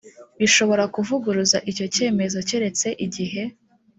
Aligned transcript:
bishobora 0.39 0.83
kuvuguruza 0.95 1.57
icyo 1.71 1.85
cyemezo 1.95 2.37
keretse 2.49 2.87
igihe 3.05 3.43